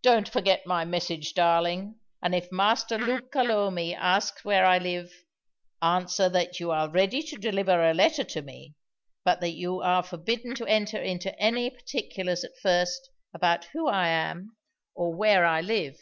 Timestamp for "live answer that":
4.78-6.60